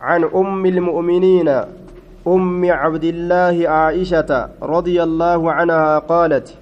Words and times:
عن 0.00 0.24
أم 0.24 0.66
المؤمنين 0.66 1.48
أم 2.26 2.64
عبد 2.64 3.04
الله 3.04 3.68
عائشة 3.68 4.48
رضي 4.62 5.02
الله 5.02 5.52
عنها 5.52 5.98
قالت 5.98 6.56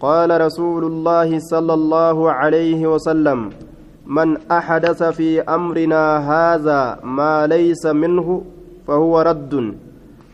قال 0.00 0.40
رسول 0.40 0.84
الله 0.84 1.38
صلى 1.38 1.74
الله 1.74 2.32
عليه 2.32 2.86
وسلم 2.86 3.50
من 4.06 4.36
أحدث 4.52 5.02
في 5.02 5.40
أمرنا 5.40 6.04
هذا 6.32 7.00
ما 7.04 7.46
ليس 7.46 7.86
منه 7.86 8.44
فهو 8.86 9.20
رد. 9.20 9.74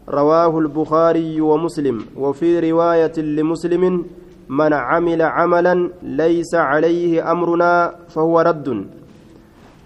رواه 0.09 0.59
البخاري 0.59 1.41
ومسلم 1.41 1.97
وفي 2.17 2.71
رواية 2.71 3.17
لمسلم 3.19 4.05
من 4.49 4.73
عمل 4.73 5.23
عملا 5.23 5.91
ليس 6.03 6.55
عليه 6.55 7.33
أمرنا 7.33 7.95
فهو 8.09 8.41
رد. 8.41 8.98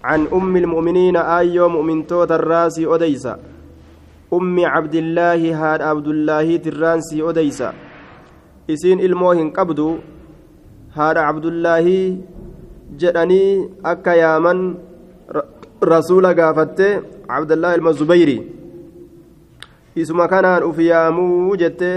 عن 0.03 0.27
أم 0.33 0.55
المؤمنين 0.57 1.15
آيو 1.15 1.69
مؤمن 1.69 2.07
توت 2.07 2.31
الراسي 2.31 2.83
أديسا 2.95 3.39
أم 4.33 4.55
عبد 4.65 4.95
الله 4.95 5.41
هاد 5.61 5.81
عبد 5.81 6.07
الله 6.07 6.57
ترانسي 6.57 7.29
أديسا 7.29 7.73
إسين 8.69 8.99
الموهن 8.99 9.49
قبدو 9.49 9.89
هاد 10.93 11.17
عبد 11.17 11.45
الله 11.45 11.87
jedhanii 13.01 13.69
akka 13.91 14.13
yaaman 14.15 14.59
rasuula 15.81 16.33
gaafatte 16.39 16.87
abdallaahi 17.37 17.77
ilma 17.77 17.93
zubayri 18.01 18.35
isuma 19.95 20.27
kanaan 20.33 20.63
uf 20.67 20.77
yaamuu 20.79 21.55
jette 21.61 21.89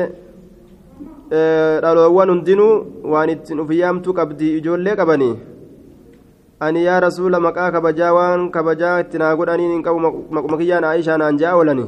dhaloowwan 1.83 2.33
hundinuu 2.33 2.73
waan 3.13 3.31
ittiin 3.35 3.61
uf 3.65 3.71
yaamtuu 3.81 4.15
qabdi 4.21 4.49
ijoollee 4.59 4.97
qabanii 5.01 5.35
ani 6.61 6.85
yaa 6.85 7.01
rasuula 7.01 7.41
maqaa 7.41 7.71
kabajaa 7.73 8.13
waan 8.17 8.51
kabajaa 8.51 9.01
itti 9.01 9.19
naa 9.23 9.35
godhaniin 9.37 9.73
hin 9.75 9.83
qabu 9.87 9.99
maquma 10.37 10.57
kiyyaan 10.61 10.85
aayishaa 10.91 11.19
naan 11.23 11.39
ja'a 11.43 11.57
oolani. 11.57 11.85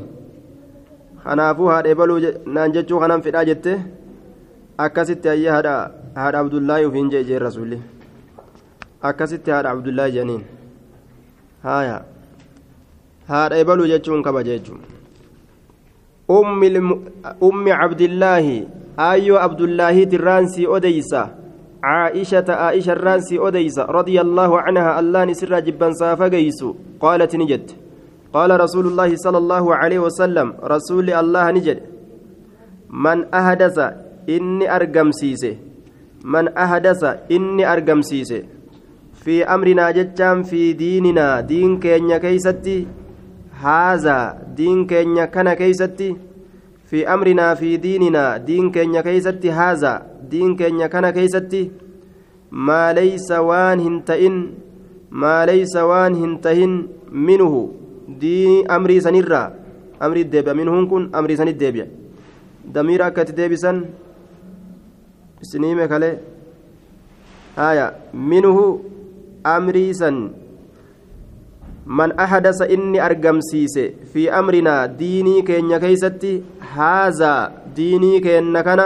Kanaafuu 1.25 1.69
haadha 1.73 1.91
ebaluu 1.95 2.19
naan 2.57 2.73
jechuu 2.77 3.01
kanan 3.01 3.23
fidhaa 3.23 3.45
jette. 3.51 3.79
Akkasitti 4.85 5.29
ayya 5.35 5.53
haadha 5.57 5.75
haadha 6.21 6.39
abdullaahi 6.45 6.87
ufiin 6.91 7.11
jee 7.15 7.25
jeen 7.31 7.43
rasuulli. 7.47 7.81
Akkasitti 9.11 9.51
haadha 9.51 9.71
abdullaahi 9.77 10.13
jedhaniin 10.13 10.45
haaya. 11.63 11.97
Haadha 13.29 13.57
ebaluu 13.65 13.87
jechuun 13.93 14.23
kabaja 14.23 14.53
jechuun. 14.59 14.81
Ummi 16.29 17.71
cabdillaahi 17.81 18.57
aayyoo 19.09 19.39
abdullaahi 19.49 20.07
tirraansii 20.13 20.67
odeysa 20.77 21.29
عائشة 21.83 22.45
عائشة 22.49 22.93
الرانسي 22.93 23.39
أديس 23.39 23.79
رضي 23.79 24.21
الله 24.21 24.61
عنها 24.61 25.01
الله 25.01 25.25
نسر 25.25 25.59
جبا 25.61 25.93
سافقيس 25.93 26.65
قالت 27.01 27.37
نجد. 27.37 27.71
قال 28.33 28.61
رسول 28.61 28.87
الله 28.87 29.17
صلى 29.17 29.39
الله 29.39 29.65
عليه 29.75 29.99
وسلم 29.99 30.55
رسول 30.65 31.11
الله 31.11 31.51
نجد. 31.51 31.79
من 32.91 33.25
أحدث 33.35 33.79
إني 34.29 34.77
أرقم 34.77 35.11
سيسه. 35.11 35.57
من 36.25 36.49
أحدث 36.49 37.03
إني 37.31 37.73
أرقم 37.73 38.03
سيسه. 38.03 38.43
في 39.25 39.45
أمرنا 39.45 39.91
جتام 39.91 40.43
في 40.43 40.73
ديننا 40.73 41.41
دين 41.41 41.81
كينيا 41.81 42.19
كيستي. 42.19 42.87
هذا 43.63 44.19
دين 44.57 44.87
كينيا 44.87 45.25
كان 45.25 45.53
كيستي. 45.55 46.17
في 46.89 47.05
أمرنا 47.05 47.55
في 47.55 47.77
ديننا. 47.77 48.37
دين 48.49 48.73
كينيا 48.73 49.01
كيستي 49.05 49.53
هذا. 49.53 49.93
دين 50.25 50.57
كينيا 50.57 50.87
كان 50.89 51.11
كيستي. 51.11 51.71
ما 52.53 52.93
ليس 52.97 53.29
وان 53.31 53.79
هنتئن. 53.81 54.37
ما 55.13 55.47
ليس 55.47 55.77
وان 55.77 56.15
هنتهن 56.15 56.73
منه. 57.13 57.55
دين 58.09 58.71
أمري 58.71 59.01
سنرا 59.05 59.43
أمري 60.03 60.21
الدبا 60.21 60.53
منهم 60.53 60.89
كن 60.89 61.03
أمري 61.15 61.37
سن 61.37 61.49
الدبا 61.49 61.87
دمير 62.65 63.07
أكت 63.07 63.31
ديبسا 63.37 63.85
سنيمة 65.43 65.87
كالي 65.87 66.19
آية. 67.59 67.87
منه 68.15 68.57
أمري 69.47 69.93
سن. 69.93 70.48
من 71.89 72.13
أحدث 72.13 72.63
إني 72.63 73.01
أرقمسيس 73.07 73.77
في 74.13 74.29
أمرنا 74.29 74.87
ديني 74.87 75.43
كين 75.43 75.73
كيستي 75.77 76.43
هذا 76.77 77.53
ديني 77.77 78.21
كين 78.21 78.61
كان 78.61 78.81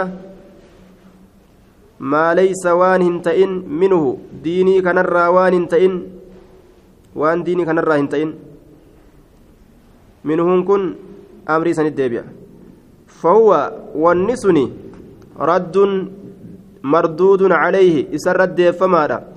ما 1.99 2.33
ليس 2.33 2.63
وان 2.65 3.01
هنتئن 3.01 3.51
منه 3.67 4.17
ديني 4.43 4.81
كان 4.81 4.97
وان 5.35 5.53
هنتئن 5.53 5.93
وان 7.15 7.43
ديني 7.43 7.65
كان 7.65 7.79
هنتئن 7.79 8.29
منهم 10.23 10.65
كن 10.65 10.95
أمري 11.49 11.73
سن 11.73 11.85
الدبيع 11.85 12.23
فهو 13.07 13.49
والنسني 13.95 14.65
رد 15.39 15.75
مردود 16.83 17.41
عليه 17.51 18.15
إسر 18.15 18.43
الدب 18.43 18.71
فماذا 18.71 19.32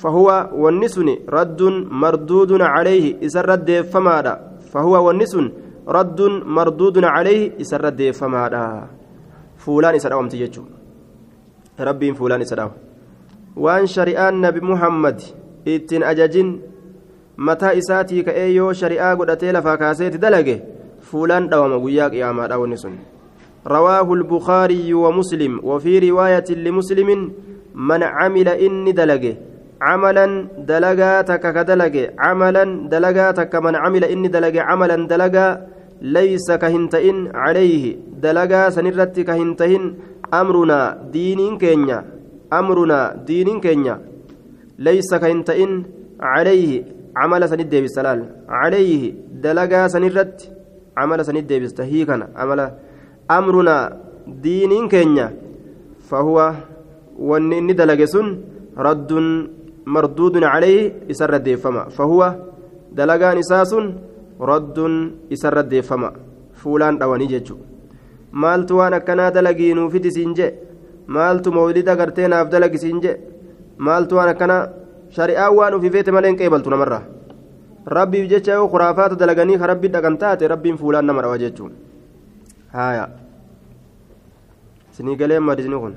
فهو 0.00 0.28
والنسن 0.52 1.08
رد 1.28 1.62
مردود 2.02 2.52
عليه 2.62 3.04
إسر 3.26 3.52
الدب 3.52 3.84
فماذا 3.92 4.34
فهو 4.72 4.94
والنسن 5.06 5.44
رد 5.88 6.20
مردود 6.56 7.04
عليه 7.04 7.60
إسر 7.60 7.88
الدب 7.88 8.10
فماذا 8.10 8.64
فولان 9.56 9.94
إسر 9.94 10.12
أومتي 10.12 10.40
يجو 10.40 10.62
ربي 11.80 12.14
فولان 12.14 12.40
إسر 12.40 12.70
وأن 13.56 13.86
شريان 13.86 14.40
نبي 14.40 14.60
محمد 14.60 15.18
إتن 15.68 16.02
أججن 16.02 16.48
متى 17.38 17.78
إساتي 17.78 18.22
كأيو 18.22 18.72
شريعة 18.72 19.14
قدتي 19.14 19.52
لفاكاسيت 19.52 20.16
دلقه. 20.16 20.60
فولان 21.02 21.48
دوام 21.48 21.84
قياك 21.84 22.12
يا 22.12 22.32
ما 22.32 22.54
والنسن 22.54 22.92
رواه 23.66 24.12
البخاري 24.12 24.94
ومسلم. 24.94 25.60
وفي 25.62 26.10
رواية 26.10 26.44
لمسلم 26.50 27.32
من 27.74 28.02
عمل 28.02 28.48
إني 28.48 28.92
دلقه. 28.92 29.36
عملا 29.80 30.26
دلقا 30.68 31.22
تك 31.22 31.44
كدلقه 31.56 32.04
عملا 32.18 32.64
دلقا 32.88 33.30
تك 33.30 33.54
من 33.54 33.74
عمل 33.76 34.04
إني 34.04 34.28
دلقه 34.28 34.60
عملا 34.62 34.96
دلقا 35.06 35.46
ليس 36.02 36.48
كهنتئن 36.62 37.16
عليه. 37.34 37.84
دلقا 38.22 38.70
سنرت 38.70 39.20
كهنتهن 39.20 39.82
أمرنا 40.34 40.80
دين 41.12 41.58
كينيا. 41.58 42.04
أمرنا 42.52 43.00
دين 43.28 43.60
كينيا. 43.60 43.96
ليس 44.78 45.10
كهنتئن 45.14 45.72
عليه. 46.20 46.84
عمل 47.16 47.48
سند 47.48 47.74
بسلال. 47.84 48.20
عليه. 48.48 49.02
دلقا 49.44 49.88
سنرت. 49.88 50.36
عمل 50.96 51.24
سند 51.24 51.52
بستهيكنا 51.62 52.26
عمل. 52.36 52.60
أمرنا 53.30 53.76
دين 54.26 54.72
كينيا. 54.88 55.28
فهو 56.08 56.54
wanni 57.18 57.56
inni 57.58 57.74
dalage 57.74 58.06
sun 58.06 58.44
raddun 58.76 59.48
isarra 61.08 61.38
deeffama 61.38 61.90
fahuwa 61.96 62.28
dalagaan 62.94 63.38
isaa 63.38 63.64
sun 63.64 63.94
raddun 64.40 64.94
isarra 65.30 65.62
deeffama 65.62 66.12
fuulaan 66.62 66.98
dhawanii 66.98 67.28
jechu 67.34 67.56
maaltu 68.32 68.78
waan 68.78 68.94
akkanaa 68.94 69.30
dalagii 69.30 69.74
nuufiti 69.74 70.10
siin 70.16 70.34
je 70.34 70.48
maaltu 71.06 71.52
mawlida 71.52 71.96
gartee 71.96 72.28
naaf 72.28 72.48
dalagi 72.50 72.78
siin 72.78 73.00
je 73.04 73.12
maaltu 73.78 74.16
waan 74.16 74.28
akkanaa 74.34 74.62
shari'aan 75.16 75.54
waan 75.58 75.74
ufii 75.78 75.90
feete 75.90 76.10
malee 76.16 76.30
hin 76.32 76.38
qeebaltu 76.40 76.70
namarraa 76.70 77.02
rabbiif 77.98 78.28
jecha 78.32 78.52
yoo 78.58 78.68
kuraafaata 78.74 79.16
dalaganii 79.22 79.58
ka 79.58 79.66
rabbi 79.72 79.88
dhaqan 79.94 80.18
taate 80.18 80.48
rabbiin 80.54 80.76
fuulaan 80.82 81.06
nama 81.06 81.22
dhawa 81.22 81.38
jechuun 81.44 81.72
haaya 82.74 83.08
sinii 84.98 85.16
galee 85.16 85.38
madisni 85.48 85.78
kun 85.84 85.94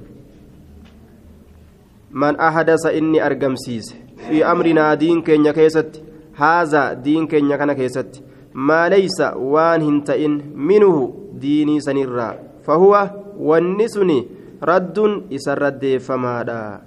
من 2.12 2.36
أحدث 2.36 2.86
إني 2.86 3.25
أرقمسيس 3.25 3.96
في 4.30 4.46
أمرنا 4.46 4.94
دين 4.94 5.22
كينيا 5.22 5.52
كيست 5.52 6.02
هذا 6.36 6.94
دين 6.94 7.28
كينيا 7.28 7.58
كان 7.58 7.74
كيست 7.74 8.23
ما 8.53 8.90
ليس 8.90 9.22
وان 9.35 9.82
هنتئن 9.82 10.41
منه 10.56 11.14
ديني 11.34 11.79
سنرا 11.79 12.29
فهو 12.64 13.09
والنسني 13.40 14.28
رد 14.64 14.97
إسرد 15.34 15.97
فمادا 15.97 16.82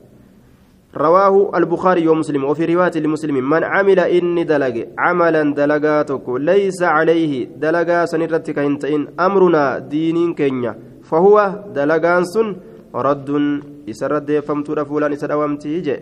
رواه 0.96 1.56
البخاري 1.58 2.08
ومسلم 2.08 2.44
وفي 2.44 2.64
رواية 2.64 2.92
لمسلم 2.96 3.50
من 3.50 3.64
عمل 3.64 3.98
إني 4.00 4.44
دلق 4.44 4.86
عملا 4.98 5.54
دلقاتك 5.54 6.28
ليس 6.28 6.82
عليه 6.82 7.48
دلقا 7.56 8.04
سنرتك 8.04 8.58
هنتئن 8.58 9.08
أمرنا 9.20 9.78
دين 9.78 10.34
كينيا 10.34 10.78
فهو 11.02 11.64
دلقان 11.74 12.24
سن 12.24 12.56
رد 12.94 13.30
إسر 13.90 14.16
الديفمت 14.16 14.70
فولان 14.80 15.12
إسر 15.12 15.32
أوامتي 15.32 15.80
جي 15.80 15.96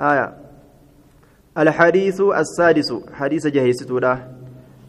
هايا 0.00 0.26
الحديث 1.58 2.20
السادس 2.20 2.90
حديث 3.12 3.46
جهيستودا 3.46 4.14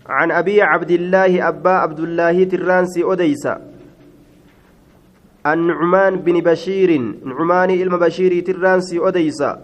عن 0.09 0.31
أبي 0.31 0.61
عبد 0.61 0.91
الله 0.91 1.47
أبا 1.47 1.69
عبد 1.69 1.99
الله 1.99 2.43
ترانسي 2.43 3.03
أديسا 3.03 3.61
النعمان 5.47 6.15
بن 6.15 6.39
بشير 6.39 7.01
نعمان 7.25 7.69
إلما 7.69 7.97
بشير 7.97 8.43
ترانسي 8.43 8.99
أديسا 9.07 9.61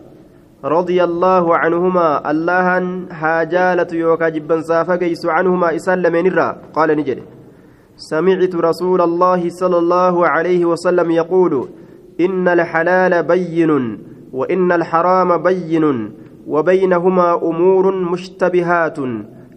رضي 0.64 1.04
الله 1.04 1.58
عنهما 1.58 2.32
الله 2.32 2.68
هاجالة 3.12 3.88
يوكا 3.94 4.30
جبا 4.30 4.62
سافقيس 4.62 5.26
عنهما 5.26 5.76
إسلم 5.76 6.16
نرى 6.16 6.48
قال 6.74 6.90
نجري 6.98 7.24
سمعت 8.10 8.56
رسول 8.56 9.02
الله 9.02 9.50
صلى 9.50 9.78
الله 9.78 10.28
عليه 10.28 10.66
وسلم 10.66 11.12
يقول 11.12 11.68
إن 12.20 12.48
الحلال 12.48 13.24
بين 13.24 14.00
وإن 14.34 14.72
الحرام 14.72 15.38
بين 15.38 16.12
وبينهما 16.48 17.34
أمور 17.36 17.96
مشتبهات 17.96 18.98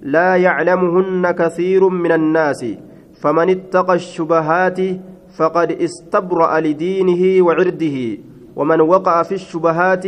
لا 0.03 0.37
يعلمهن 0.37 1.31
كثير 1.31 1.89
من 1.89 2.13
الناس 2.13 2.67
فمن 3.21 3.51
اتقى 3.51 3.95
الشبهات 3.95 4.79
فقد 5.39 5.73
استبرأ 5.73 6.61
لدينه 6.61 7.45
وعرده 7.47 8.19
ومن 8.57 8.81
وقع 8.81 9.23
في 9.23 9.35
الشبهات 9.35 10.05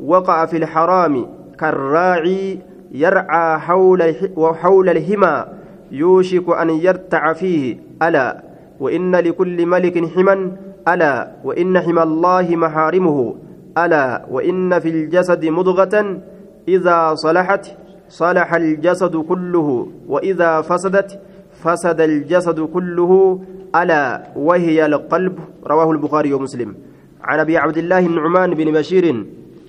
وقع 0.00 0.46
في 0.46 0.56
الحرام 0.56 1.26
كالراعي 1.58 2.58
يرعى 2.92 3.58
حول 3.58 4.14
حول 4.36 4.88
الهمى 4.88 5.59
يوشك 5.92 6.48
أن 6.48 6.70
يرتع 6.70 7.32
فيه. 7.32 7.76
ألا. 8.02 8.42
وإن 8.80 9.16
لكل 9.16 9.66
ملك 9.66 10.06
حما. 10.14 10.56
ألا. 10.88 11.30
وإن 11.44 11.80
حمى 11.80 12.02
الله 12.02 12.56
محارمه. 12.56 13.34
ألا. 13.78 14.26
وإن 14.30 14.78
في 14.78 14.88
الجسد 14.88 15.44
مضغة. 15.44 16.20
إذا 16.68 17.14
صلحت 17.14 17.66
صلح 18.08 18.54
الجسد 18.54 19.16
كله. 19.16 19.86
وإذا 20.08 20.60
فسدت 20.60 21.20
فسد 21.62 22.00
الجسد 22.00 22.60
كله. 22.60 23.40
ألا. 23.76 24.22
وهي 24.36 24.86
القلب. 24.86 25.38
رواه 25.66 25.90
البخاري 25.92 26.32
ومسلم. 26.32 26.74
عن 27.22 27.38
أبي 27.38 27.58
عبد 27.58 27.78
الله 27.78 27.98
النعمان 27.98 28.54
بن 28.54 28.72
بشير. 28.72 29.26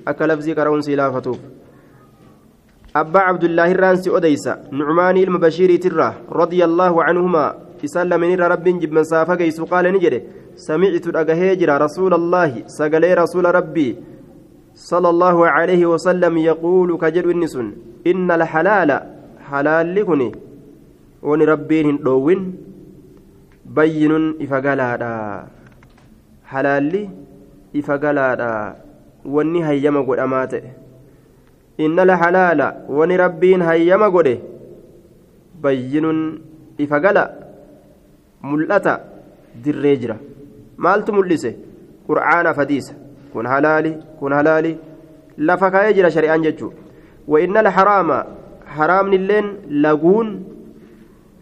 أكلفزي 0.07 0.53
كرون 0.55 0.81
سلافتوف 0.81 1.37
أبا 2.95 3.19
عبد 3.19 3.43
الله 3.43 3.71
الرانسي 3.71 4.17
أديس 4.17 4.45
نعمان 4.71 5.17
المبشير 5.17 5.75
ترى 5.75 6.09
رضي 6.31 6.65
الله 6.65 7.03
عنهما 7.03 7.45
إسال 7.85 8.11
من 8.21 8.41
رب 8.41 8.63
جب 8.63 8.91
من 8.93 9.03
سافة 9.03 9.41
قال 9.71 9.85
نجري 9.93 10.19
سمعت 10.55 11.05
الأجهجر 11.07 11.69
رسول 11.81 12.13
الله 12.13 12.51
سقلي 12.67 13.13
رسول 13.13 13.45
ربي 13.55 13.89
صلى 14.75 15.09
الله 15.09 15.37
عليه 15.47 15.85
وسلم 15.85 16.37
يقول 16.37 16.97
كجر 16.97 17.25
النسن 17.29 17.67
إن 18.07 18.31
الحلال 18.31 18.89
حلال 19.49 19.95
لكني 19.95 20.31
ونربين 21.23 21.97
دوين 21.97 22.41
بين 23.65 24.11
إفقالا 24.43 24.89
حلال 26.51 27.09
إفقالا 27.75 28.27
wanni 29.25 29.61
hayyama 29.61 30.01
godhamaa 30.03 30.47
ta'e 30.47 30.80
inna 31.85 32.05
la 32.05 32.17
halaala 32.23 32.67
wani 32.89 33.17
rabbiin 33.23 33.61
hayyama 33.69 34.09
godhe 34.15 34.35
bayyinun 35.63 36.19
ifa 36.77 36.99
gala 36.99 37.23
mul'ata 38.51 38.99
dirree 39.63 39.97
jira 40.01 40.17
maaltu 40.77 41.13
mul'ise 41.17 41.51
qur'aana 42.07 42.53
fadiisa 42.59 42.93
kun 43.33 43.45
halaali 43.53 43.91
kun 44.19 44.33
halaali 44.39 44.77
lafa 45.49 45.71
kaa'ee 45.71 45.93
jira 45.97 46.11
shari'aan 46.17 46.43
jechuudha 46.47 46.81
وإن 47.27 47.57
الحرام 47.57 48.09
حرام 48.67 49.05
نلين 49.13 49.45
لاغون 49.69 50.27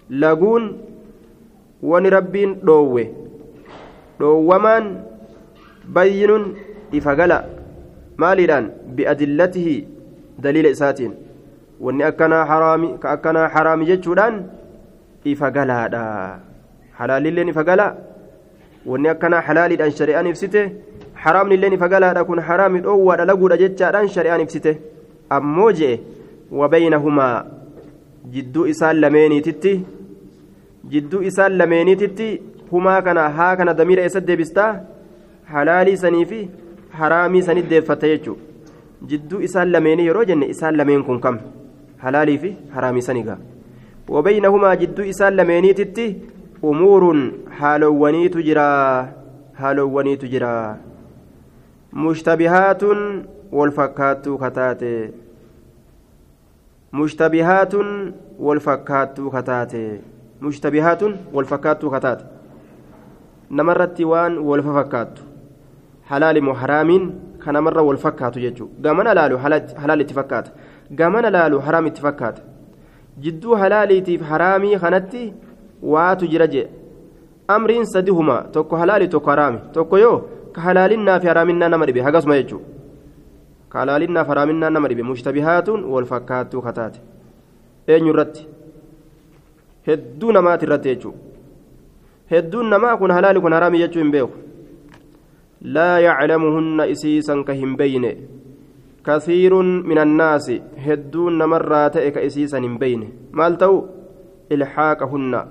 لاغون 0.09 0.63
ونربين 1.83 2.59
دوه 2.63 3.07
دوومان 4.19 4.83
بين 5.95 6.31
إفقلا 6.94 7.39
maaliidhaan 8.19 8.65
bi'adillatihi 9.00 9.75
daliila 10.44 10.69
isaatiin 10.75 11.13
wanni 11.86 12.03
akkanaa 12.09 12.45
haraami 12.51 12.89
ka 13.01 13.12
akkanaa 13.15 13.47
haraami 13.56 13.86
jechuudhaan 13.91 14.38
ifa 15.33 15.51
galaadha 15.57 16.03
halaalilleen 17.00 17.50
ifa 17.53 17.63
galaa 17.69 17.91
wanni 18.91 19.09
akkanaa 19.13 19.41
halaaliidhaan 19.47 19.91
shari'aan 20.00 20.27
ibsite 20.31 20.62
haraamnilleen 21.24 21.74
ifa 21.77 21.88
galaadha 21.94 22.24
kun 22.30 22.39
haraami 22.50 22.80
dhoowwaadha 22.88 23.25
laguudha 23.31 23.57
jechaadhaan 23.63 24.09
shari'aan 24.15 24.41
ibsite 24.47 24.71
ammoo 25.38 25.71
je'e 25.80 25.95
wabaynahumaa 26.59 27.36
jidduu 28.36 28.65
isaan 28.74 29.01
lameeniititti 29.06 29.74
jidduu 30.94 31.21
isaan 31.31 31.57
lameeniititti 31.62 32.30
humaa 32.71 33.01
kana 33.07 33.30
haa 33.39 33.56
kana 33.62 33.74
damiira 33.80 34.03
eessa 34.07 34.21
deebistaa 34.30 34.71
halaalii 35.53 35.97
sanii 36.03 36.25
fi 36.31 36.39
haraamii 37.01 37.41
sanit 37.50 37.69
deeffatta 37.74 38.07
jechuudha 38.13 38.49
jidduu 39.07 39.42
isaan 39.48 39.72
lameenii 39.72 40.06
yeroo 40.10 40.24
jenne 40.31 40.46
isaan 40.56 40.78
lameen 40.78 41.04
kun 41.04 41.19
kam 41.25 41.40
halaalii 42.04 42.38
fi 42.44 42.51
haraamii 42.75 43.01
sanigaa 43.07 43.38
wabaynahumaa 44.16 44.75
jidduu 44.81 45.06
isaan 45.13 45.36
lameeniititti 45.40 46.06
umuurun 46.72 47.22
haalowwaniitu 47.60 48.42
jira 48.48 48.68
haalowwaniitu 49.62 50.28
jira 50.34 50.54
mushtabihaatun 52.06 53.00
wal 53.60 53.72
fakkaattuu 53.78 54.38
kataate 54.44 54.94
mushtabihaatun 56.92 58.13
wal 58.48 58.60
fakkaattuu 58.68 59.31
kataate 59.31 59.84
mushtabihaatun 60.42 61.18
wal 61.34 61.46
fakkaattuu 61.46 61.90
kataate 61.96 62.24
namarratti 63.50 64.06
waan 64.12 64.38
wal 64.50 64.63
fakkaattu 64.63 65.24
halaali 66.12 66.42
moo 66.42 66.54
haraamiin 66.62 67.12
kanamarra 67.44 67.83
wal 67.89 67.97
fakkaatu 67.97 68.39
jechuudha 68.39 68.81
gamana 68.86 69.13
laalu 69.19 69.38
halaal 69.38 70.01
itti 70.01 70.13
fakkaata 70.19 70.51
gamana 71.01 71.30
laalu 71.36 71.59
haraam 71.68 71.88
itti 71.91 72.01
fakkaata 72.01 72.41
jidduu 73.25 73.56
halaaliitiif 73.62 74.21
haraamii 74.31 74.80
kanatti 74.83 75.24
waatu 75.94 76.27
jira 76.33 76.47
jee 76.47 76.68
amriin 77.47 77.86
sadi 77.94 78.12
huma 78.12 78.38
tokko 78.57 78.81
halaali 78.81 79.07
tokko 79.07 79.30
haraami 79.30 79.59
tokko 79.77 79.97
yoo 80.06 80.18
ka 80.53 80.62
halaalinnaa 80.68 81.19
fi 81.19 81.27
haraaminaa 81.33 81.69
nama 81.69 81.86
dhibe 81.86 82.01
hagasuma 82.09 82.38
jechuudha 82.41 82.65
ka 83.69 83.80
halaalinnaa 83.80 84.24
fi 84.27 84.36
haraaminaa 84.36 84.69
nama 84.75 84.94
dhibe 84.94 85.09
mushtabihaatuun 85.13 85.89
wal 85.95 86.06
fakkaattuu 86.13 86.62
kataate 86.62 87.01
eenyu 87.88 88.13
hedduu 89.88 90.31
namaati 90.31 90.65
irratti 90.65 90.89
jechuudha 90.89 91.30
hedduun 92.31 92.69
namaa 92.69 92.97
kun 92.97 93.12
halaali 93.12 93.41
kun 93.41 93.53
haraami 93.53 93.80
jechuu 93.81 94.01
hin 94.01 94.12
beeku. 94.12 94.49
laa 95.61 96.00
yaclamuhunna 96.00 96.88
isiisan 96.88 97.44
ka 97.44 97.53
hin 97.53 97.75
beyne 97.75 98.11
kasiirun 99.03 99.83
min 99.89 99.97
annaasi 99.97 100.61
hedduun 100.85 101.38
namarraa 101.41 101.89
ta'e 101.95 102.11
ka 102.15 102.21
isiisan 102.27 102.63
hin 102.63 102.77
beyne 102.79 103.07
maal 103.39 103.57
ta'u 103.63 103.77
ilxaaqahunna 104.55 105.41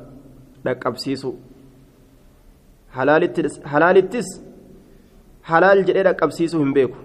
dhaqqabsiisu 0.65 1.33
halaalittis 2.97 4.31
halaal 5.53 5.85
jedhee 5.89 6.05
dhaqqabsiisu 6.09 6.63
hin 6.63 6.73
beeku 6.79 6.97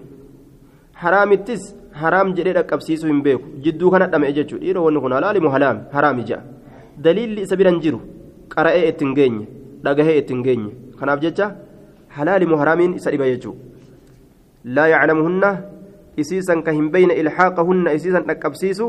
haraamittis 1.02 1.62
haraam 2.02 2.32
jedhee 2.38 2.56
dhaqqabsiisu 2.58 3.06
hin 3.12 3.20
beeku 3.26 3.46
jidduu 3.66 3.90
kana 3.96 4.06
dhame 4.14 4.32
jechuudha 4.38 4.64
dhiirri 4.64 4.86
wanni 4.86 5.00
kun 5.04 5.16
halaalimu 5.18 5.52
halaami 5.56 5.82
haraami 5.98 6.24
ja'a 6.30 6.42
daliilli 7.04 7.44
isa 7.48 7.56
biran 7.60 7.82
jiru 7.84 8.00
qara'ee 8.56 8.88
ittiin 8.92 9.14
geenye 9.20 9.46
dhagahee 9.84 10.16
ittiin 10.22 10.42
geenye 10.48 10.72
kanaaf 10.98 11.20
jecha. 11.26 11.52
Dhiba 12.16 13.26
jechuudha 13.32 13.74
laa 14.64 14.88
yaclamuhunna 14.88 15.50
isiisan 16.16 16.62
ka 16.62 16.72
hin 16.72 16.90
beyne 16.90 17.14
ilxaaqahunna 17.22 17.92
isiisan 17.98 18.24
dhaqqabsiisu 18.30 18.86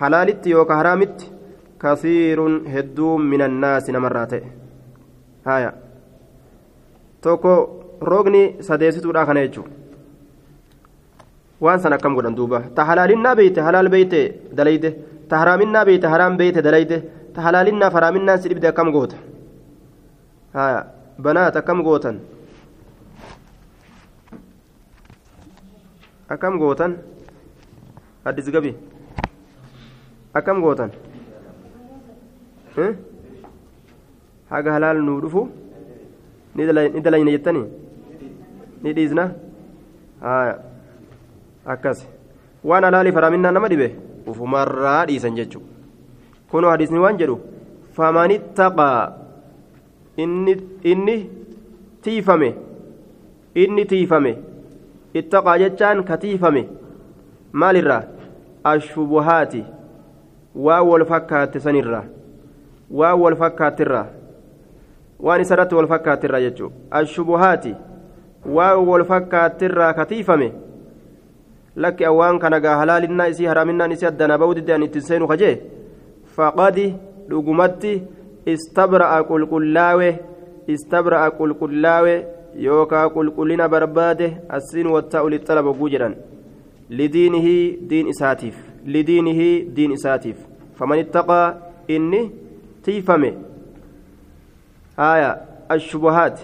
halaalitti 0.00 0.50
yooka 0.50 0.76
haraamitti 0.80 1.30
kasiirun 1.78 2.54
hedduun 2.74 3.22
min 3.32 3.42
annaasi 3.48 3.92
namarraa 3.92 4.26
ta'e 4.32 4.42
haya 5.50 5.72
tokko 7.26 7.52
roogni 8.12 8.42
sadeessituudha 8.68 9.26
kana 9.30 9.44
jechuudha 9.46 9.70
waan 11.66 11.80
san 11.80 11.92
akkam 11.98 12.14
godhan 12.18 12.36
duuba 12.38 12.62
ta 12.76 12.84
halaalinnaa 12.90 13.34
beeyte 13.40 13.60
halaal 13.66 13.88
beeyte 13.94 14.20
dalayde 14.60 14.90
ta 15.28 15.38
haraaminaa 15.42 15.84
beeyte 15.88 16.06
haraam 16.14 16.36
beeyte 16.40 16.62
dalayde 16.68 16.96
ta 17.34 17.42
halaalinnaaf 17.46 17.94
haraaminaan 17.98 18.42
si 18.42 18.48
dhibde 18.52 18.68
akkam 18.72 18.92
goota 18.96 19.16
haya 20.56 20.80
banaat 21.26 21.56
akkam 21.60 21.82
gootan 21.88 22.18
akkam 26.34 26.58
gootan 26.62 26.92
addis 28.30 28.48
gabi 28.54 28.72
akkam 30.40 30.60
gootan 30.64 30.90
haga 34.52 34.70
halaal 34.76 35.00
nuu 35.08 35.20
dhufu 35.24 35.42
ni 36.56 36.66
dalayna 37.06 37.30
jettanii 37.36 37.66
ni 38.82 38.92
dhiisna 38.98 39.24
akkas 41.74 42.06
waan 42.70 42.84
halaaliif 42.88 43.14
haraaminaa 43.20 43.52
nama 43.56 43.68
dhibe 43.72 43.88
ufumarraa 44.32 45.00
dhiisan 45.10 45.34
jechuudha 45.40 45.68
kunoo 46.50 46.70
hadisni 46.74 46.98
waan 47.04 47.18
jedhu 47.22 47.36
famanittaqaa 47.98 48.96
inni 50.24 50.54
inni 50.92 51.16
tiifame 52.06 52.48
inni 53.64 53.84
tiifame 53.92 54.32
ittaqaa 55.20 55.58
jechaan 55.62 56.04
katiifame 56.10 56.62
maalirraa 57.52 58.02
ashubuhaati 58.72 59.64
waa 60.66 60.82
wal 60.90 61.04
fakkaatte 61.12 61.60
sanirraa 61.66 62.04
waa 63.00 63.14
wal 63.22 63.36
fakkaattirraa 63.42 64.06
waan 65.26 65.40
isarratti 65.44 65.74
wal 65.74 65.86
fakkaattirraa 65.94 66.40
jechuudha 66.46 66.74
ashubuhaati 67.00 67.74
waa 68.56 68.74
wal 68.90 69.04
fakkaattirraa 69.12 69.92
katiifame 70.00 70.52
lakki 71.76 72.04
awwaan 72.04 72.38
kana 72.38 72.60
gaa 72.60 72.76
halaalinnaa 72.76 73.26
isii 73.34 73.46
haraaminaan 73.52 73.92
isii 73.92 74.06
addana 74.06 74.38
ba'uu 74.38 74.54
diddaan 74.58 74.82
ittiin 74.88 75.02
seenu 75.08 75.28
kajee 75.28 75.54
faqadi 76.36 76.86
dhugumatti 77.30 77.92
istabra'a 78.54 79.22
qulqullaawe 79.30 80.08
istabra'a 80.74 81.30
qulqullaawe 81.38 82.14
yookaa 82.56 83.08
qulqullina 83.10 83.68
barbaade 83.68 84.26
asiin 84.48 84.86
wattaa 84.94 85.22
ulit 85.22 85.44
xalaba 85.46 85.70
oguu 85.70 85.88
jedhan. 85.88 86.14
Lidiinihii 86.90 87.78
diin 87.90 88.08
isaatiif. 88.08 88.56
Lidiinihii 88.86 89.70
diin 89.76 89.92
isaatiif. 89.92 90.36
Faman 90.78 90.98
ittaqaa 90.98 91.54
inni 91.88 92.30
tiifame. 92.84 93.34
Aya 94.96 95.38
ashubuhaat 95.68 96.38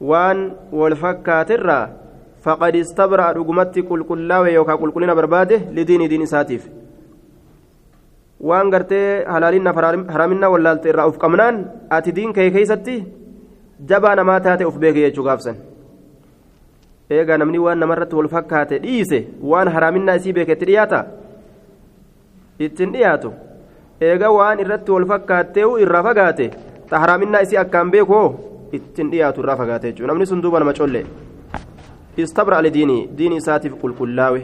waan 0.00 0.52
wal 0.72 0.96
fakkaatirraa 0.96 1.88
faqad 2.44 2.74
istabra'a 2.74 3.34
dhugumatti 3.34 3.82
qulqullaawe 3.82 4.52
yookaa 4.52 4.76
qulqullina 4.82 5.14
barbaade 5.14 5.56
lidiinii 5.72 6.08
diin 6.08 6.22
isaatiif. 6.22 6.68
Waan 8.40 8.70
gartee 8.70 9.24
halaalinnaaf 9.24 9.76
haraaminna 10.12 10.48
wallaalte 10.50 10.88
irraa 10.88 11.06
uf 11.08 11.18
qabnaan 11.18 11.64
ati 11.90 12.12
diin 12.12 12.32
kee 12.32 12.50
keeysatti 12.50 12.94
jabaa 13.88 14.14
namaa 14.14 14.40
taate 14.40 14.64
uf 14.64 14.78
beeke 14.78 15.00
jechuu 15.00 15.24
gaafsan. 15.24 15.56
Eegaa 17.10 17.36
namni 17.38 17.58
waan 17.58 17.78
namarratti 17.78 18.16
wal 18.16 18.28
fakkaate 18.28 18.78
dhiise 18.82 19.18
waan 19.52 19.68
haraaminaa 19.68 20.14
isii 20.20 20.32
beeketti 20.32 20.64
dhiyaata? 20.66 21.04
Ittiin 22.58 22.92
dhiyaatu. 22.92 23.32
Eega 24.00 24.30
waan 24.30 24.60
irratti 24.60 24.90
wal 24.92 25.06
fakkaattee 25.06 25.64
irraa 25.86 26.02
fagaate 26.02 26.50
ta 26.90 26.98
haraaminaa 26.98 27.40
isii 27.46 27.56
akkaan 27.64 27.90
beekoo? 27.90 28.26
Ittiin 28.72 29.10
dhiyaatu 29.10 29.40
irraa 29.42 29.56
fagaate 29.56 29.86
jechuudha 29.92 30.12
namni 30.12 30.26
sun 30.26 30.42
duuba 30.42 30.58
nama 30.58 30.72
colle. 30.72 31.06
Istabra 32.16 32.58
alidiinii 32.58 33.08
diin 33.18 33.32
isaatiif 33.32 33.74
qulqullaawe. 33.82 34.40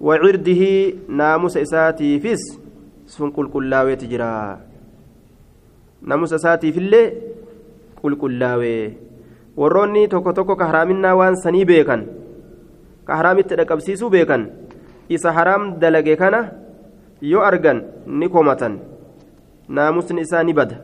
Wacirdihi 0.00 1.00
naamusa 1.08 1.60
isaatiifis 1.60 2.42
sun 3.06 3.32
qulqullaaweeti 3.32 4.06
jira 4.08 4.58
naamusa 6.02 6.36
isaatiifillee 6.36 7.06
qulqullaawee 8.04 8.82
warroonni 9.60 10.08
tokko 10.14 10.32
tokko 10.38 10.56
ka 10.60 10.66
haraaminaa 10.70 11.14
waan 11.20 11.36
sanii 11.44 11.64
beekan 11.70 12.02
ka 13.06 13.16
haraamitti 13.20 13.56
dhaqabsiisuu 13.60 14.10
beekan 14.16 14.48
isa 15.18 15.32
haraam 15.36 15.62
dalage 15.82 16.16
kana 16.22 16.40
yoo 17.32 17.42
argan 17.50 17.78
ni 18.18 18.28
komatan 18.34 18.74
naamusni 19.78 20.20
isaa 20.26 20.42
ni 20.48 20.52
bada 20.58 20.76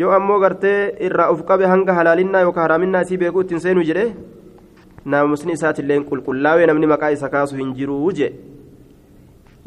yoo 0.00 0.12
ammoo 0.18 0.38
gartee 0.44 0.78
irraa 1.08 1.30
uf 1.34 1.42
qabe 1.48 1.66
hanga 1.72 1.92
halaalinnaa 1.98 2.40
yookaan 2.46 2.64
haraaminaa 2.66 3.02
isii 3.06 3.16
beekuu 3.22 3.40
ittiin 3.44 3.60
seenu 3.66 3.82
jedhe 3.90 4.06
naamusni 5.12 5.52
isaatillee 5.58 6.00
qulqullaawee 6.10 6.66
namni 6.70 6.86
maqaa 6.92 7.10
isa 7.16 7.28
kaasu 7.34 7.56
hin 7.60 7.74
jiruu 7.78 8.12
je 8.18 8.28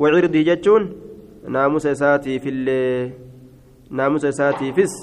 wacirdii 0.04 0.44
jechuun 0.50 0.88
naamusa 1.56 1.92
isaatiifillee 1.98 3.12
naamusa 4.00 4.28
isaatiifis 4.36 4.94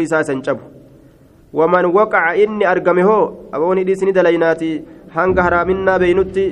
isa 0.00 0.22
hin 0.32 0.42
cabu 0.42 0.62
waman 1.52 1.86
waqaca 1.86 2.36
inni 2.36 2.64
argame 2.64 3.02
hoo 3.02 3.48
aboon 3.52 3.78
hidhiisni 3.78 4.12
dalaynaati 4.12 4.70
hanga 5.16 5.42
haraaminaa 5.42 5.98
beeynutti 5.98 6.44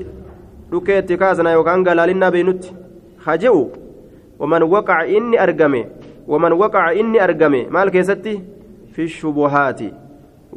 dhukeetti 0.70 1.18
kaasna 1.22 1.52
yookaan 1.52 1.76
hanga 1.76 1.90
halaalinnaa 1.90 2.30
beeynutti 2.30 2.74
haje'u 3.26 3.62
waman 4.38 4.62
waqaca 4.62 5.06
inni 5.06 5.38
argame 5.38 5.86
waman 6.28 6.52
waqaca 6.52 6.94
inni 7.00 7.18
argame 7.26 7.66
maal 7.70 7.90
keessatti 7.90 8.40
fi 8.92 9.08
shubuhaati 9.08 9.92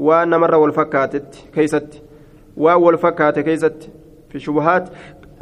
waan 0.08 0.30
namarra 0.30 0.58
wal 0.64 0.72
fakkaatetti 0.80 1.50
keeysatti 1.56 2.02
waan 2.58 2.82
wal 2.82 2.98
fakkaate 2.98 3.44
keeysatti 3.44 3.92
fi 4.30 4.40
shubuhaati 4.40 4.92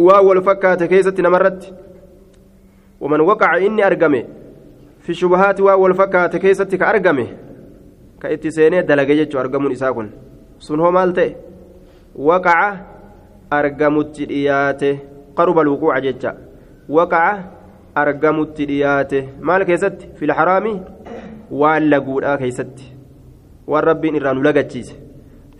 waan 0.07 0.25
wal 0.25 0.41
fakkaate 0.49 0.87
keeysatti 0.87 1.21
namarratti 1.21 1.73
waman 2.99 3.21
waqaca 3.21 3.59
inni 3.69 3.83
argame 3.83 4.25
fi 5.07 5.13
shubahaati 5.15 5.61
waan 5.63 5.79
wal 5.81 5.93
fakkaate 5.99 6.39
keessatti 6.43 6.77
ka 6.79 6.87
argame 6.93 7.25
ka 8.21 8.31
itti 8.35 8.51
seenee 8.51 8.83
dalage 8.83 9.15
jechuu 9.19 9.39
argamuun 9.39 9.71
isaa 9.71 9.93
kun. 9.93 10.09
Sun 10.59 10.79
hoo 10.83 10.91
maal 10.91 11.13
ta'e? 11.17 11.29
Waqaca 12.27 12.67
argamutti 13.59 14.25
dhiyaate 14.31 14.89
qaruba 15.37 15.63
luquuca 15.63 16.01
jecha. 16.05 16.35
Waqaca 16.89 17.43
argamutti 18.03 18.65
dhiyaate 18.69 19.19
maal 19.41 19.65
keessatti? 19.69 20.09
Fil 20.19 20.33
haraami 20.39 20.73
waan 21.51 21.89
laguudhaa 21.89 22.37
keessatti. 22.43 22.85
Waan 23.67 23.83
rabbiin 23.83 24.15
irraa 24.19 24.33
nu 24.33 24.43
lagachiise. 24.43 24.95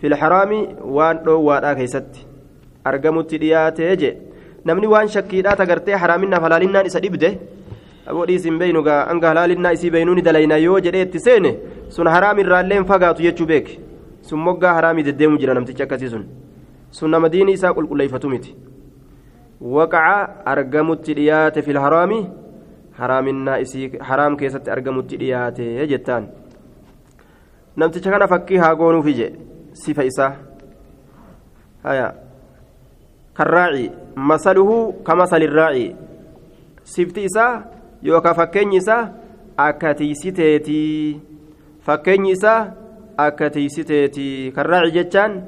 Fil 0.00 0.14
haraami 0.20 0.58
waan 0.96 1.24
dhoowwaadhaa 1.24 1.74
keessatti. 1.80 2.26
Argamutti 2.84 3.38
dhiyaate 3.38 3.96
je 4.02 4.10
namni 4.64 4.86
waan 4.86 5.08
shakkiidhaa 5.08 5.56
tagartee 5.56 5.94
haraaminaaf 6.02 6.42
halaalinnaan 6.42 6.86
isa 6.86 7.00
dhibde 7.00 7.30
aboodhiis 8.10 8.44
hin 8.48 8.58
beeynu 8.58 8.82
gaa 8.82 9.04
hanga 9.10 9.28
halaalinnaa 9.28 9.72
isii 9.76 9.90
beeynuuni 9.90 10.22
dalayna 10.22 10.56
yoo 10.56 10.80
jedhee 10.80 11.02
itti 11.08 11.20
seene 11.26 11.52
sun 11.96 12.08
haraam 12.14 12.38
irraallee 12.44 12.82
fagaatu 12.90 13.22
jechuu 13.28 13.46
beeke 13.46 13.78
sun 14.28 14.40
moggaa 14.46 14.74
haraamii 14.78 15.04
deddeemu 15.08 15.38
jira 15.38 15.54
namtichi 15.54 15.82
akkasii 15.82 16.08
sun. 16.14 16.24
Sun 16.90 17.10
nama 17.10 17.28
diini 17.28 17.52
isaa 17.52 17.72
qulqulleeffatu 17.76 18.28
miti. 18.32 18.54
Waqaca 19.60 20.44
argamutti 20.52 21.14
dhiyaate 21.18 21.62
fil 21.62 21.78
haraami 21.84 22.18
haraaminaa 22.98 23.58
isii 23.64 23.90
haraam 24.10 24.36
keessatti 24.36 24.70
argamutti 24.70 25.16
dhiyaate 25.20 25.86
jettaan. 25.92 26.28
Namticha 27.76 28.10
kana 28.10 28.28
fakkii 28.28 28.56
haa 28.62 28.74
goonuufi 28.74 29.14
je 29.14 29.32
sifa 29.72 30.04
isaa 30.04 30.32
haya. 31.82 32.12
Karraaci 33.34 33.90
masaluhu 34.16 34.92
kamasalirraaci. 35.08 35.96
Sifti 36.84 37.24
isaa 37.24 37.62
yookaan 38.02 38.36
fakkeenyi 38.36 38.76
isaa 38.76 39.08
akka 39.56 39.94
tiisiteetii 39.94 41.20
fakkeenyi 41.86 42.30
isaa 42.32 42.60
akka 43.16 43.50
tiisiteetii 43.50 44.52
karraaci 44.52 44.92
jechaan 44.98 45.42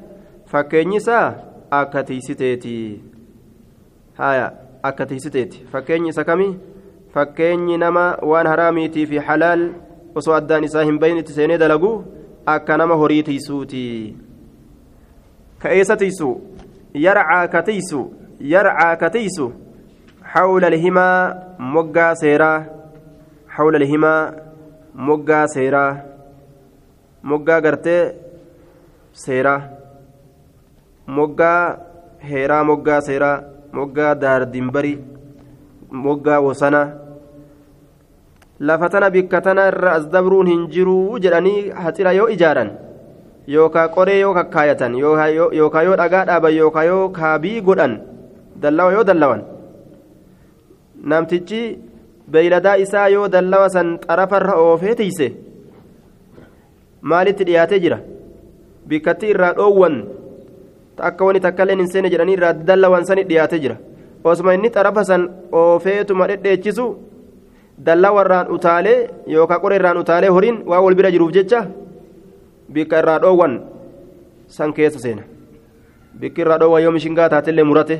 fakkeenyi 0.51 0.95
isaa 0.97 1.27
akka 1.71 2.03
tiisiteetii 2.03 3.01
haya 4.17 4.51
akka 4.83 5.05
tiisiteeti 5.05 5.65
fakkeenyi 5.71 6.09
isa 6.09 6.23
kami 6.23 6.49
fakkeenyi 7.13 7.77
nama 7.77 8.17
waan 8.31 8.47
haraamiitii 8.47 9.05
fi 9.05 9.17
halaal 9.29 9.69
osoo 10.15 10.33
addaan 10.35 10.63
isaa 10.63 10.83
hin 10.83 10.99
bayin 10.99 11.17
itti 11.23 11.33
seenee 11.33 11.57
dalagu 11.57 11.93
akka 12.45 12.77
nama 12.77 12.95
horii 12.95 13.23
tiisuuti 13.23 13.83
ka 15.63 15.69
eessa 15.69 15.97
tiisu 15.97 16.29
yarcaa 16.93 17.47
ka 17.47 17.61
tiisu 17.63 18.01
yarcaa 18.53 18.95
ka 18.95 19.09
tiisu 19.09 19.51
حول 20.33 20.63
الهما 20.65 21.07
مقا 21.59 22.13
سيرا 22.13 22.53
حول 23.55 23.73
الهما 23.75 24.15
مقا 24.95 25.45
سيرا 25.55 25.85
مقا 27.23 27.55
قرتي 27.65 27.97
سيرا 29.13 29.55
مقا 31.07 31.55
هيرا 32.21 32.63
مقا 32.63 32.99
سيرا 33.07 33.31
مقا 33.73 34.13
دار 34.13 34.43
دمبري 34.43 34.95
مقا 35.91 36.37
وسنا 36.37 36.83
lafatana 38.61 39.09
bikkatana 39.09 39.63
irra 39.71 39.91
as 39.97 40.03
dabruun 40.13 40.47
hin 40.51 40.59
jiruu 40.73 41.17
jedhanii 41.23 41.73
haxira 41.83 42.11
yoo 42.17 42.27
ijaaran 42.33 42.69
yookaa 43.53 43.87
qoree 43.95 44.19
yoo 44.19 44.33
kakkaayatan 44.37 44.97
yookaa 45.01 45.83
yoo 45.87 45.95
dhagaa 46.01 46.25
dhaaban 46.29 46.53
yookaa 46.57 46.83
yoo 46.89 47.09
kaabii 47.15 47.61
godhan 47.69 47.95
dallawa 48.65 48.93
yoo 48.97 49.07
dallawan 49.09 49.41
namtichi 51.09 51.61
beeyladaa 52.31 52.77
isaa 52.77 53.07
yoo 53.09 53.27
dallawa 53.27 53.69
san 53.69 53.97
xarafarra 54.07 54.55
oofee 54.63 54.95
tiise 54.95 55.27
maalitti 57.01 57.43
dhiyaatee 57.45 57.79
jira? 57.83 57.97
Bikkatti 58.87 59.27
irraa 59.33 59.53
dhoowwan 59.57 59.95
akka 61.09 61.25
wani 61.25 61.39
takka 61.39 61.63
illee 61.63 61.75
hin 61.79 61.87
seene 61.93 62.09
jedhanii 62.13 62.33
irraa 62.37 62.53
dallawan 62.53 63.05
sani 63.05 63.23
dhiyaatee 63.29 63.59
jira. 63.63 63.75
Osuma 64.23 64.53
inni 64.53 64.69
xarafa 64.69 65.03
san 65.05 65.29
oofeetuma 65.51 66.27
dhedheechisu 66.29 66.85
dallawa 67.85 68.21
irraan 68.25 68.51
utaalee 68.55 69.09
yookaan 69.27 69.61
qora 69.61 69.75
irraan 69.79 69.97
utaalee 70.03 70.29
horiin 70.29 70.57
waan 70.69 70.83
wal 70.83 70.95
bira 70.95 71.11
jiruuf 71.11 71.31
jecha 71.33 71.65
bikka 72.73 72.99
irraa 73.01 73.19
dhoowwan 73.19 73.59
san 74.47 74.73
keessa 74.73 74.99
seena. 74.99 75.23
Bikki 76.19 76.41
irraa 76.41 76.57
dhoowwan 76.59 76.83
yoo 76.83 76.91
mishingaa 76.91 77.29
taatillee 77.29 77.63
murate. 77.63 77.97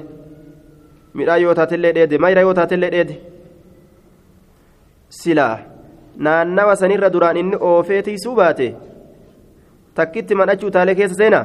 Midhaan 1.14 1.42
yoo 1.42 1.54
taatellee 1.60 1.94
dheede 1.98 2.18
mayra 2.18 2.42
yoo 2.48 2.54
taatellee 2.60 2.92
dheede. 2.96 3.16
Silaa 5.20 5.58
naannawa 6.26 6.76
sanirra 6.76 7.10
duraan 7.14 7.38
inni 7.42 7.58
oofee 7.70 8.02
tiisuu 8.08 8.36
baate 8.36 8.68
takkitti 9.96 10.36
madhachuu 10.42 10.68
utaalee 10.72 10.96
keessa 11.00 11.16
seena 11.22 11.42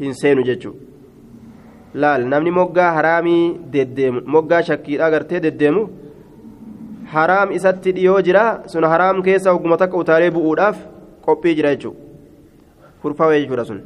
hin 0.00 0.14
seenu 0.20 0.42
jechuudha 0.48 0.78
laal 2.02 2.26
namni 2.32 2.50
moggaa 2.58 2.90
haraamii 2.98 3.44
deddeemu 3.72 4.20
moggaa 4.34 4.62
shakkiidhaa 4.68 5.10
gartee 5.14 5.40
deddeemu 5.46 5.82
haraam 7.14 7.52
isatti 7.58 7.92
dhiyoo 7.96 8.20
jira 8.28 8.44
sun 8.74 8.84
haraam 8.94 9.22
keessa 9.28 9.52
ogguma 9.56 9.76
takka 9.82 9.96
utaalee 10.04 10.30
bu'uudhaaf 10.36 10.76
qophii 11.26 11.54
jira 11.60 11.74
jechuudha 11.74 11.98
kurfawee 13.02 13.40
jechuudha 13.42 13.64
sun. 13.70 13.80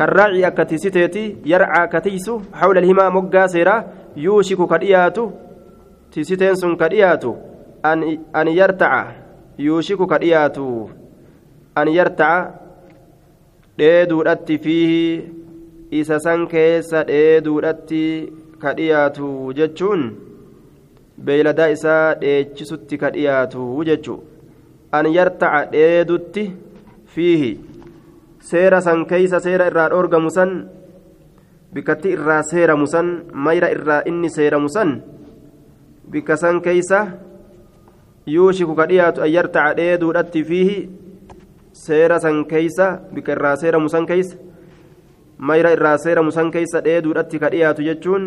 كالراعي 0.00 0.46
أكتيسيتي 0.46 1.36
يرعى 1.44 1.86
كتيسو 1.92 2.40
حول 2.52 2.78
الهما 2.78 3.08
مقا 3.08 3.46
سيرا 3.46 3.76
يوشك 4.16 4.60
كدياتو 4.70 5.30
تيسيتين 6.12 6.54
سن 6.54 6.76
كدياتو 6.76 7.32
أن 7.84 8.18
أن 8.36 8.48
يرتع 8.48 8.92
يوشك 9.58 10.00
كدياتو 10.12 10.88
أن 11.78 11.88
يرتع 11.88 12.32
dheeduudhatti 13.80 14.58
fiihi 14.64 15.04
isa 16.00 16.16
san 16.24 16.42
keessa 16.52 17.00
dheeduudhatti 17.10 18.02
ka 18.62 18.72
dhiyaatu 18.78 19.28
jechuun 19.58 20.02
beeyladaa 21.28 21.68
isaa 21.76 22.14
dheechisutti 22.22 22.98
ka 23.02 23.10
dhiyaatu 23.14 23.68
jechuu 23.90 24.18
an 24.98 25.08
yartaca 25.16 25.62
dheedutti 25.74 26.44
fiihi 27.14 27.50
seera 28.40 28.80
san 28.80 29.04
keeysa 29.06 29.40
seera 29.40 29.66
irraa 29.70 29.88
dhoorgamu 29.92 30.30
san 30.30 30.50
bikkatti 31.72 32.12
irraa 32.16 32.42
seeramu 32.42 32.86
san 32.86 33.08
mayra 33.32 33.68
irraa 33.70 34.02
inni 34.10 34.30
seeramu 34.36 34.68
san 34.68 34.90
bikka 36.10 36.36
san 36.36 36.60
keeysa 36.60 37.00
yuushiku 38.26 38.74
ka 38.74 38.86
dhiyaatu 38.90 39.22
an 39.22 39.30
yartaca 39.36 39.74
dheeduudhatti 39.78 40.44
fiihi 40.44 40.78
seera 41.72 42.18
san 42.20 42.44
keeysa 42.44 42.86
bikka 43.14 43.32
irraa 43.36 43.56
seeramu 43.56 43.88
san 43.88 44.06
keeysa 44.06 44.36
mayra 45.38 45.72
irraa 45.76 45.98
seeramu 45.98 46.32
san 46.32 46.50
keeysa 46.50 46.80
dheeduudhatti 46.86 47.38
ka 47.38 47.52
dhiyaatu 47.52 47.86
jechuun 47.88 48.24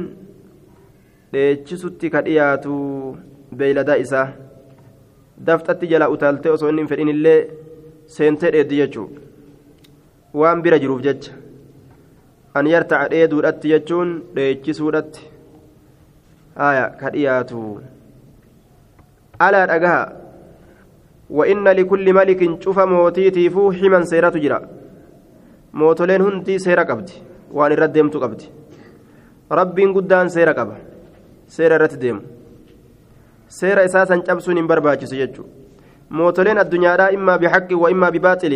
dheechisutti 1.33 2.09
ka 2.13 2.21
dhiyaatu 2.21 2.73
beeyladaa 3.57 3.99
isaa 4.05 4.27
dafxatti 5.45 5.87
jala 5.91 6.09
utaaltee 6.15 6.51
osoo 6.55 6.69
inni 6.69 6.81
hin 6.81 6.89
fedhin 6.93 7.11
seentee 8.15 8.51
dheeddi 8.55 8.81
jechuudha 8.81 9.32
waan 10.34 10.62
bira 10.62 10.78
jiruuf 10.78 11.02
jecha 11.06 11.32
an 12.54 12.66
yartaca 12.74 13.10
dheeduudhatti 13.12 13.72
jechuun 13.72 14.10
dheechisuudhatti 14.34 15.28
haya 16.62 16.86
ka 17.00 17.10
dhiyaatu 17.14 17.66
alaa 19.46 19.66
dhagaha 19.72 20.00
وإن 21.30 21.68
لكل 21.68 22.12
ملك 22.12 22.62
شوف 22.64 22.78
موتيتيفو 22.78 23.72
حما 23.72 24.00
سيرات 24.02 24.36
جرا 24.36 24.58
موتولين 25.74 26.20
هندي 26.20 26.58
سيرا 26.58 26.82
قبدي 26.82 27.12
وان 27.52 27.72
الردمت 27.72 28.16
قبدي 28.16 28.48
ربين 29.52 29.92
قدان 29.96 30.28
سيرا 30.28 30.52
قبا 30.52 30.76
سيرا 31.48 31.76
رتديم 31.76 32.18
سيرا 33.48 33.84
إساسا 33.84 34.22
شبسون 34.28 34.66
برباجس 34.66 35.12
يجو 35.12 35.44
موتولين 36.10 36.58
الدنيا 36.58 37.14
إما 37.14 37.36
بحق 37.36 37.68
وإما 37.72 38.08
بباطل 38.10 38.54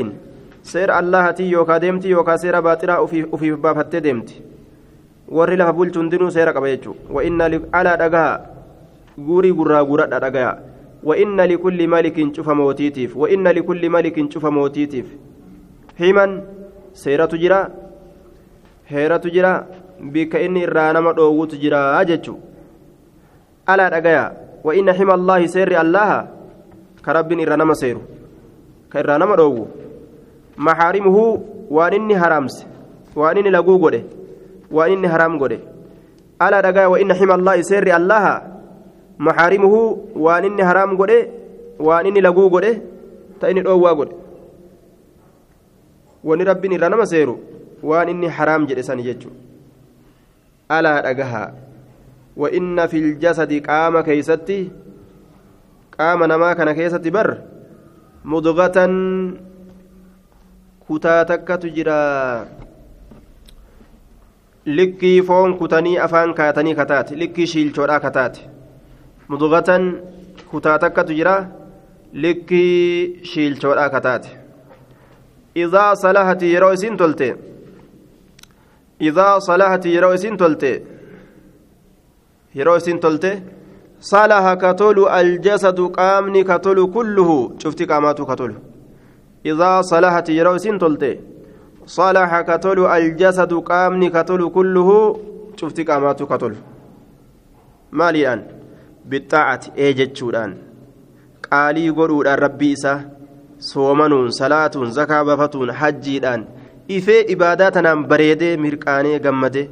seera 0.73 0.97
allahatii 1.01 1.51
yookaa 1.51 1.79
deemti 1.79 2.09
yookaa 2.15 2.37
seera 2.43 2.61
baaxiraa 2.61 3.01
ufiif 3.05 3.57
baafattee 3.65 4.01
deemti 4.07 4.41
warri 5.39 5.57
lafa 5.61 5.73
bulchu 5.73 5.99
hundinuu 5.99 6.31
seera 6.37 6.53
qaba 6.53 6.71
jechuudha 6.73 7.13
wa'inna 7.17 7.49
alaa 7.79 7.97
dhagaha 8.01 8.33
guurii 9.27 9.53
gurraa 9.59 9.83
guuradha 9.89 10.19
dhagaya 10.25 10.51
wa'inna 11.03 11.47
likulli 11.51 11.87
malikin 11.87 12.31
cufa 12.35 12.55
mootiitiif 12.55 13.15
wa'inna 13.23 13.53
likulli 13.59 13.89
malikin 13.89 14.29
cufa 14.33 14.51
mootiitiif 14.51 15.07
himan 15.99 16.41
seeratu 17.03 17.37
jira 17.43 17.59
heeratu 18.91 19.31
jira 19.37 19.53
bikka 20.17 20.39
inni 20.39 20.63
irraa 20.67 20.91
nama 20.93 21.13
dhoowwutu 21.13 21.57
jira 21.63 21.81
jechuudha 22.11 22.43
alaa 23.67 23.89
dhagaya 23.95 24.23
wa'inna 24.63 24.93
hima 24.99 25.13
allaahi 25.19 25.47
seerri 25.55 25.75
allaha 25.75 26.19
ka 27.01 27.13
rabbiin 27.13 27.39
irra 27.47 27.57
nama 27.57 27.75
seeru 27.75 28.01
ka 28.89 28.99
irraa 28.99 29.17
nama 29.23 29.35
dhoowwu 29.35 29.86
maxaarimuhu 30.57 31.23
waan 31.77 31.93
inni 31.93 32.13
haraamse 32.23 32.65
waan 33.15 33.37
inni 33.37 33.51
laguu 33.57 33.77
godhe 33.79 34.01
waan 34.71 34.91
inni 34.91 35.07
haraam 35.13 35.37
godhe 35.41 35.57
alaa 36.39 36.61
dhagaa 36.65 36.89
wa 36.93 36.99
inna 37.01 37.15
xima 37.19 37.33
allaahi 37.39 37.63
seerri 37.71 37.91
allaha 37.99 38.33
maxaarimuhu 39.17 39.81
waan 40.25 40.45
inni 40.49 40.61
haraam 40.69 40.95
godhe 41.01 41.19
waan 41.89 42.05
inni 42.09 42.21
laguu 42.27 42.49
godhe 42.55 42.71
ta 43.39 43.49
inni 43.51 43.61
dhoowwaa 43.67 43.95
godhe 43.99 44.15
wani 46.23 46.43
rabbiin 46.49 46.73
irra 46.77 46.89
nama 46.89 47.05
seeru 47.05 47.37
waan 47.83 48.09
inni 48.09 48.27
haraam 48.39 48.65
jedhe 48.69 48.83
san 48.83 49.01
jechu 49.07 49.29
alaa 50.69 51.01
dhagaha 51.05 51.43
wa 52.37 52.47
inna 52.51 52.87
fi 52.91 53.01
ljasadi 53.01 53.61
qaama 53.67 54.03
keeysatti 54.07 54.59
qaama 55.97 56.27
namaa 56.27 56.55
kana 56.55 56.73
keessatti 56.77 57.11
bar 57.11 57.29
mudgatan 58.25 58.93
kutaa 60.87 61.25
takkatu 61.25 61.69
jira 61.77 61.97
likkii 64.65 65.21
foon 65.27 65.57
kutanii 65.57 65.97
afaan 66.05 66.33
kaatanii 66.39 66.75
kataate 66.75 67.15
likkii 67.21 67.47
shiilchoodhaa 67.53 67.99
kataate 68.05 68.41
mudugatan 69.27 69.87
kutaa 70.51 70.77
takkatu 70.83 71.17
jira 71.19 71.35
likkii 72.25 73.19
shiilchoodhaa 73.31 73.89
kataate 73.95 74.29
idaa 75.65 75.91
salahati 76.03 76.53
yeroo 76.53 76.71
isin 76.77 76.97
tolte 77.03 77.29
idaa 79.09 79.33
salahati 79.49 79.93
yeroo 79.95 80.13
isin 80.19 80.37
tolte 80.37 80.71
yeroo 82.55 82.77
isin 82.83 82.99
tolte 82.99 83.31
salaha 83.99 84.55
katolu 84.55 85.05
aljasadu 85.19 85.89
qaamni 85.99 86.43
katolu 86.43 86.87
kulluhu 86.95 87.37
cufti 87.61 87.87
qaamaatu 87.91 88.25
katolu 88.25 88.55
إذا 89.51 89.71
صلحت 89.91 90.27
يرو 90.39 90.57
سين 90.63 90.77
تلتي 90.81 91.13
صلح 91.99 92.31
كتل 92.49 92.79
الجسد 92.97 93.53
قامني 93.69 94.07
كتل 94.15 94.41
كله 94.55 94.89
شفت 95.59 95.77
قامات 95.89 96.19
كتل 96.31 96.53
مالي 97.99 98.23
أن 98.33 98.39
بالطاعة 99.09 99.63
إيجتشودان 99.77 100.51
qaalii 101.49 101.91
godhuudhaan 101.97 102.39
rabbii 102.45 102.71
isaa 102.77 102.99
soomanuun 103.71 104.31
salaatuun 104.39 104.91
zakaa 104.97 105.23
bafatuun 105.29 105.71
hajjiidhaan 105.81 106.41
ifee 106.97 107.21
ibaadaa 107.35 107.71
tanaan 107.77 108.01
bareedee 108.11 108.51
mirqaanee 108.63 109.19
gammade 109.25 109.63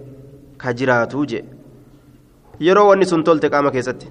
ka 0.61 0.73
jiraatuu 0.81 1.25
je 1.31 1.41
yeroo 2.67 2.87
wanni 2.89 3.09
sun 3.11 3.23
tolte 3.29 3.49
qaama 3.55 3.73
keessatti 3.75 4.07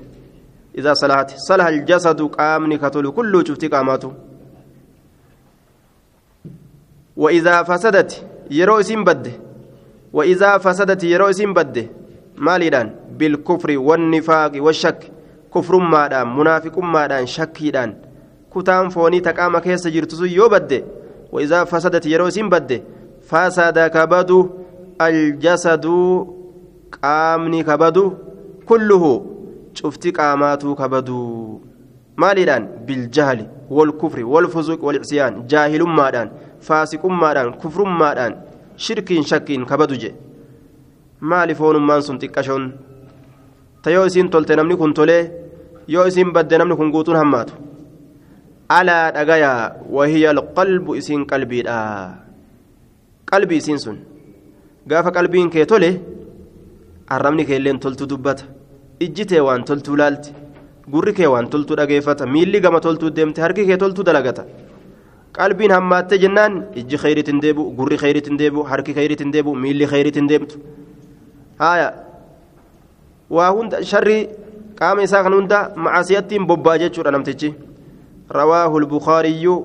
idaa 0.83 0.95
salaati 1.03 1.41
salaha 1.47 1.73
aljasadu 1.75 2.29
qaamni 2.37 2.79
ka 2.85 2.91
tolu 2.97 3.13
kulluu 3.19 3.43
cufti 3.51 3.73
qaamaatu 3.77 4.13
وإذا 7.17 7.63
فسدت 7.63 8.27
يرو 8.51 8.81
اسم 8.81 9.05
بده 9.05 9.33
وإذا 10.13 10.59
فسدت 10.59 11.05
يرو 11.05 11.31
اسم 11.31 11.55
بده 11.55 11.87
مالدان 12.37 12.91
بالكفر 13.19 13.79
والنفاق 13.79 14.53
والشك. 14.57 15.11
كفر 15.55 15.77
مادان 15.79 16.37
منافق 16.37 16.79
مادان 16.79 17.27
شكيدان 17.27 17.95
كتان 18.55 18.89
فوني 18.89 19.21
تقام 19.21 19.59
كيس 19.59 19.87
جرتسو 19.87 20.25
يو 20.25 20.49
بده 20.49 20.83
وإذا 21.33 21.65
فسدت 21.65 22.07
يرو 22.07 22.29
اسم 22.29 22.49
بده 22.49 22.83
فسد 23.29 23.79
كبدو 23.79 24.51
الجسد 25.01 25.87
كبدو 27.69 28.13
كله 28.67 29.27
شفتي 29.75 30.11
قاماتو 30.11 30.75
كبدو 30.75 31.61
مالدان 32.17 32.69
بالجهل 32.87 33.47
والكفر 33.71 34.25
والفسوق 34.25 34.85
والعصيان. 34.85 35.47
جاهل 35.47 35.83
مادان 35.83 36.31
faasiqummaadhaan 36.69 37.51
kufrummaadhaan 37.63 38.35
shirkiin 38.87 39.25
shakkiin 39.31 39.67
kabadu 39.71 39.97
je 40.03 40.11
maali 41.31 41.55
foonummaan 41.61 42.03
sun 42.07 42.19
xiqqashoon 42.23 42.65
ta 43.83 43.91
yoo 43.95 44.07
isiin 44.11 44.31
tolte 44.35 44.57
namni 44.57 44.77
kun 44.81 44.95
tolee 44.99 45.23
yoo 45.95 46.07
isiin 46.11 46.33
badde 46.37 46.59
namni 46.59 46.77
kun 46.81 46.91
guutuun 46.95 47.17
hammaatu 47.21 47.55
alaa 48.79 49.05
dhagayaa 49.17 49.61
wahiya 49.97 50.31
alqalbu 50.37 50.97
isiin 51.01 51.27
qalbiidha 51.31 51.79
qalbii 53.31 53.61
isiin 53.63 53.79
sun 53.85 53.99
gaafa 54.91 55.11
qalbiin 55.17 55.51
kee 55.55 55.67
tole 55.73 55.91
arrabni 57.17 57.45
keelleen 57.51 57.79
toltu 57.85 58.07
dubbata 58.11 58.45
ijji 59.07 59.41
waan 59.47 59.65
toltuu 59.69 59.97
laalti 60.01 60.35
gurri 60.93 61.13
kee 61.19 61.27
waan 61.35 61.49
toltuu 61.53 61.77
dhageeffata 61.81 62.27
miilli 62.35 62.61
gama 62.65 62.81
toltuu 62.87 63.11
deemte 63.17 63.41
harki 63.45 63.67
kee 63.69 63.77
toltuu 63.83 64.05
dalagata 64.09 64.45
qalbiin 65.37 65.73
hammaattee 65.77 66.19
jennaan 66.19 66.55
ijji 66.81 66.97
khayriitiin 67.03 67.43
deebi'u 67.43 67.75
gurri 67.77 67.97
khayriitiin 67.99 68.39
deebi'u 68.39 68.63
harki 68.71 68.95
khayriitiin 68.95 69.33
deebi'u 69.33 69.55
miilli 69.55 69.87
khayriitiin 69.87 70.29
deemtu. 70.29 70.59
Haaya 71.59 71.93
waa 73.31 73.51
hunda 73.53 73.83
sharri 73.83 74.19
qaama 74.79 75.03
isaa 75.03 75.23
kan 75.23 75.35
hunda 75.35 75.71
macaasiyattiin 75.77 76.47
bobbaa 76.47 76.79
jechuudha 76.79 77.11
namtichi. 77.11 77.55
Rawaahu 78.31 78.81
lbukaariyyu 78.81 79.57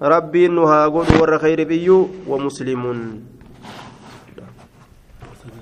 rabbiin 0.00 0.54
nu 0.54 0.66
haa 0.66 0.90
godhu 0.90 1.20
warra 1.20 1.38
khayriif 1.38 1.70
iyyuu 1.70 2.02
wa 2.26 2.38
muslimuun 2.38 3.00